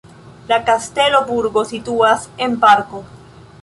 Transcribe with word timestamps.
La 0.51 0.57
kastelo-burgo 0.69 1.65
situas 1.75 2.29
en 2.47 2.61
parko. 2.69 3.09